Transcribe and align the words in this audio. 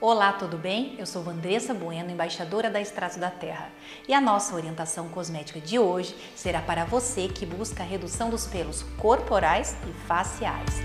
Olá, 0.00 0.32
tudo 0.32 0.58
bem? 0.58 0.96
Eu 0.98 1.06
sou 1.06 1.22
Vandressa 1.22 1.72
Bueno, 1.72 2.10
embaixadora 2.10 2.68
da 2.68 2.80
Extrato 2.80 3.18
da 3.20 3.30
Terra. 3.30 3.70
E 4.08 4.12
a 4.12 4.20
nossa 4.20 4.54
orientação 4.56 5.08
cosmética 5.08 5.60
de 5.60 5.78
hoje 5.78 6.16
será 6.34 6.60
para 6.60 6.84
você 6.84 7.28
que 7.28 7.46
busca 7.46 7.84
a 7.84 7.86
redução 7.86 8.28
dos 8.28 8.44
pelos 8.44 8.82
corporais 8.98 9.76
e 9.88 9.92
faciais. 10.06 10.82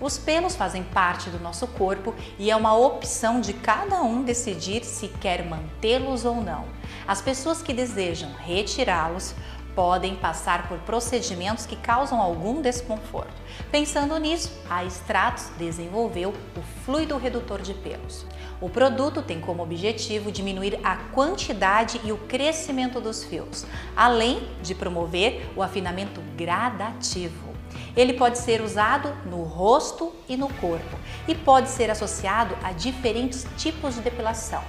Os 0.00 0.16
pelos 0.18 0.54
fazem 0.54 0.84
parte 0.84 1.30
do 1.30 1.40
nosso 1.40 1.66
corpo 1.66 2.14
e 2.38 2.50
é 2.50 2.56
uma 2.56 2.76
opção 2.76 3.40
de 3.40 3.52
cada 3.52 4.02
um 4.02 4.22
decidir 4.22 4.84
se 4.84 5.08
quer 5.08 5.44
mantê-los 5.44 6.24
ou 6.24 6.36
não. 6.36 6.66
As 7.06 7.20
pessoas 7.20 7.60
que 7.60 7.72
desejam 7.72 8.32
retirá-los 8.32 9.34
podem 9.74 10.14
passar 10.14 10.68
por 10.68 10.78
procedimentos 10.80 11.66
que 11.66 11.76
causam 11.76 12.20
algum 12.20 12.60
desconforto. 12.60 13.32
Pensando 13.70 14.16
nisso, 14.18 14.52
a 14.68 14.84
Stratos 14.84 15.50
desenvolveu 15.58 16.30
o 16.30 16.62
fluido 16.84 17.16
redutor 17.16 17.60
de 17.62 17.74
pelos. 17.74 18.26
O 18.60 18.68
produto 18.68 19.22
tem 19.22 19.40
como 19.40 19.62
objetivo 19.62 20.30
diminuir 20.30 20.78
a 20.84 20.96
quantidade 20.96 22.00
e 22.04 22.12
o 22.12 22.18
crescimento 22.18 23.00
dos 23.00 23.24
fios, 23.24 23.66
além 23.96 24.46
de 24.62 24.74
promover 24.74 25.50
o 25.56 25.62
afinamento 25.62 26.20
gradativo. 26.36 27.52
Ele 27.96 28.14
pode 28.14 28.38
ser 28.38 28.60
usado 28.60 29.14
no 29.26 29.42
rosto 29.42 30.12
e 30.28 30.36
no 30.36 30.48
corpo 30.54 30.96
e 31.26 31.34
pode 31.34 31.68
ser 31.68 31.90
associado 31.90 32.56
a 32.62 32.72
diferentes 32.72 33.46
tipos 33.56 33.96
de 33.96 34.00
depilação. 34.00 34.62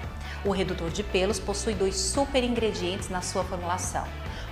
O 0.44 0.52
redutor 0.52 0.90
de 0.90 1.04
pelos 1.04 1.40
possui 1.40 1.74
dois 1.74 1.96
super 1.96 2.44
ingredientes 2.44 3.10
na 3.10 3.22
sua 3.22 3.44
formulação 3.44 4.06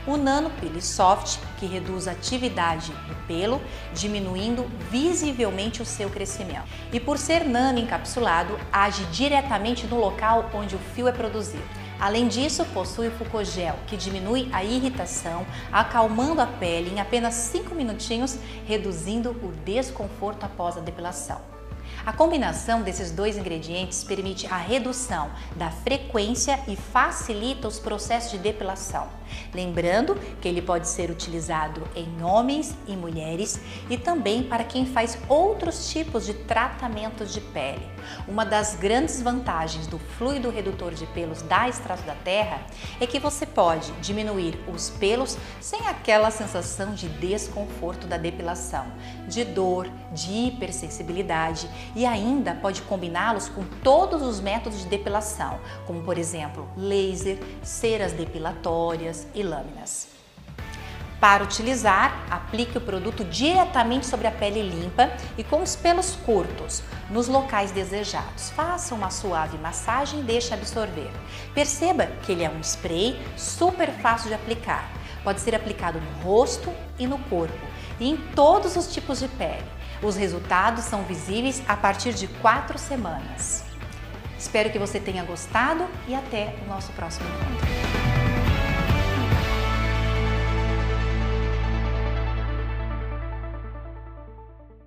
o 0.08 0.18
Nano 0.18 0.50
Peel 0.60 0.82
Soft, 0.82 1.40
que 1.58 1.66
reduz 1.66 2.08
a 2.08 2.12
atividade 2.12 2.92
do 3.08 3.16
pelo, 3.28 3.62
diminuindo 3.94 4.66
visivelmente 4.90 5.82
o 5.82 5.86
seu 5.86 6.09
crescimento. 6.09 6.68
E 6.92 7.00
por 7.00 7.17
ser 7.17 7.45
nano 7.45 7.80
encapsulado, 7.80 8.59
age 8.72 9.06
diretamente 9.06 9.86
no 9.88 10.00
local 10.00 10.50
onde 10.53 10.75
o 10.75 10.80
fio 10.80 11.08
é 11.08 11.12
produzido. 11.12 11.64
Além 12.00 12.28
disso, 12.28 12.66
possui 12.73 13.09
o 13.09 13.12
Fucogel, 13.12 13.75
que 13.86 13.95
diminui 13.95 14.50
a 14.52 14.64
irritação, 14.64 15.45
acalmando 15.72 16.42
a 16.42 16.47
pele 16.47 16.90
em 16.90 17.00
apenas 17.00 17.36
5 17.36 17.75
minutinhos, 17.75 18.40
reduzindo 18.66 19.30
o 19.30 19.53
desconforto 19.64 20.44
após 20.44 20.78
a 20.78 20.81
depilação. 20.81 21.61
A 22.06 22.12
combinação 22.12 22.82
desses 22.82 23.12
dois 23.12 23.38
ingredientes 23.38 24.04
permite 24.04 24.48
a 24.48 24.58
redução 24.58 25.30
da 25.56 25.70
frequência 25.70 26.60
e 26.68 26.76
facilita 26.76 27.68
os 27.68 27.80
processos 27.80 28.32
de 28.32 28.38
depilação. 28.40 29.08
Lembrando 29.54 30.16
que 30.42 30.48
ele 30.48 30.62
pode 30.62 30.88
ser 30.88 31.09
utilizado 31.09 31.88
em 31.96 32.24
homens 32.24 32.76
e 32.88 32.96
mulheres 32.96 33.59
e 33.90 33.98
também 33.98 34.44
para 34.44 34.64
quem 34.64 34.86
faz 34.86 35.18
outros 35.30 35.90
tipos 35.90 36.26
de 36.26 36.34
tratamentos 36.34 37.34
de 37.34 37.40
pele. 37.40 37.88
Uma 38.28 38.46
das 38.46 38.76
grandes 38.76 39.22
vantagens 39.22 39.88
do 39.88 40.00
fluido 40.00 40.50
redutor 40.50 40.94
de 40.94 41.06
pelos 41.08 41.42
da 41.44 41.70
Extrato 41.70 42.04
da 42.04 42.16
Terra 42.16 42.62
é 43.00 43.08
que 43.08 43.20
você 43.20 43.46
pode 43.46 43.92
diminuir 44.02 44.59
os 44.68 44.90
pelos 44.90 45.38
sem 45.59 45.88
aquela 45.88 46.32
sensação 46.32 46.94
de 46.94 47.08
desconforto 47.08 48.08
da 48.08 48.18
depilação, 48.18 48.86
de 49.28 49.44
dor, 49.44 49.88
de 50.12 50.48
hipersensibilidade 50.48 51.70
e 51.95 52.05
ainda 52.05 52.55
pode 52.55 52.81
combiná-los 52.83 53.50
com 53.50 53.64
todos 53.83 54.22
os 54.22 54.39
métodos 54.39 54.80
de 54.80 54.86
depilação, 54.86 55.59
como 55.86 56.02
por 56.03 56.17
exemplo 56.17 56.67
laser, 56.78 57.38
ceras 57.61 58.13
depilatórias 58.13 59.28
e 59.33 59.44
lâminas. 59.44 60.11
Para 61.22 61.44
utilizar, 61.44 62.25
aplique 62.31 62.80
o 62.80 62.81
produto 62.81 63.23
diretamente 63.23 64.08
sobre 64.08 64.25
a 64.25 64.31
pele 64.31 64.63
limpa 64.63 65.11
e 65.38 65.44
com 65.44 65.61
os 65.61 65.75
pelos 65.75 66.16
curtos, 66.16 66.81
nos 67.11 67.28
locais 67.28 67.69
desejados. 67.69 68.50
Faça 68.50 68.95
uma 68.95 69.11
suave 69.11 69.56
massagem 69.59 70.22
e 70.22 70.23
deixe 70.23 70.52
absorver. 70.52 71.12
Perceba 71.53 72.07
que 72.23 72.31
ele 72.31 72.44
é 72.44 72.50
um 72.50 72.59
spray 72.62 73.22
super 73.38 73.91
fácil 73.91 74.29
de 74.29 74.34
aplicar. 74.34 74.90
Pode 75.24 75.42
ser 75.42 75.56
aplicado 75.56 76.00
no 76.00 76.24
rosto 76.24 76.74
e 76.98 77.06
no 77.06 77.20
corpo 77.20 77.68
e 78.00 78.09
em 78.09 78.18
todos 78.18 78.76
os 78.76 78.92
tipos 78.92 79.20
de 79.20 79.28
pele. 79.28 79.64
Os 80.02 80.16
resultados 80.16 80.84
são 80.84 81.04
visíveis 81.04 81.62
a 81.68 81.78
partir 81.78 82.14
de 82.14 82.28
quatro 82.28 82.78
semanas. 82.80 83.64
Espero 84.38 84.72
que 84.72 84.80
você 84.80 85.00
tenha 85.00 85.24
gostado 85.24 85.88
e 86.08 86.16
até 86.16 86.56
o 86.66 86.68
nosso 86.68 86.92
próximo 86.94 87.28
encontro. 87.28 88.21